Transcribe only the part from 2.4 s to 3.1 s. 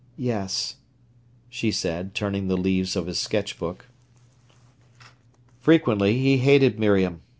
the leaves of